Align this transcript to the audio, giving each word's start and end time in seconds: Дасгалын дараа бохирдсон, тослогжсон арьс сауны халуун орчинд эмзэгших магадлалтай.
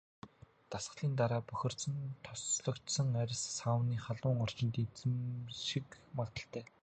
Дасгалын 0.71 1.13
дараа 1.19 1.41
бохирдсон, 1.47 1.95
тослогжсон 2.25 3.09
арьс 3.23 3.41
сауны 3.57 3.95
халуун 4.05 4.39
орчинд 4.45 4.75
эмзэгших 4.83 5.85
магадлалтай. 6.17 6.63